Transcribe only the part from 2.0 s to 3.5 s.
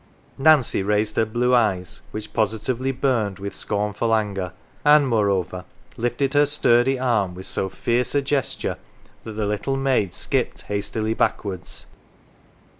which positively burned